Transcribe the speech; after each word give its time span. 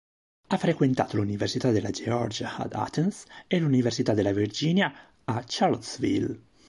Ha 0.47 0.57
frequentato 0.57 1.15
l'Università 1.17 1.69
della 1.69 1.91
Georgia 1.91 2.57
ad 2.57 2.73
Athens 2.73 3.25
e 3.45 3.59
l'Università 3.59 4.15
della 4.15 4.33
Virginia 4.33 4.91
a 5.25 5.43
Charlottesville. 5.45 6.39